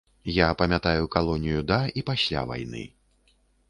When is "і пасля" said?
1.99-2.47